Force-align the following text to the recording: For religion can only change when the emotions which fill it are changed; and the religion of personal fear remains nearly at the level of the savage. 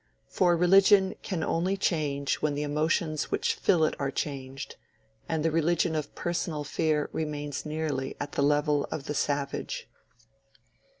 For 0.25 0.57
religion 0.57 1.13
can 1.21 1.43
only 1.43 1.77
change 1.77 2.37
when 2.41 2.55
the 2.55 2.63
emotions 2.63 3.29
which 3.29 3.53
fill 3.53 3.83
it 3.83 3.93
are 3.99 4.09
changed; 4.09 4.75
and 5.29 5.45
the 5.45 5.51
religion 5.51 5.95
of 5.95 6.15
personal 6.15 6.63
fear 6.63 7.07
remains 7.13 7.67
nearly 7.67 8.17
at 8.19 8.31
the 8.31 8.41
level 8.41 8.85
of 8.89 9.03
the 9.03 9.13
savage. 9.13 9.87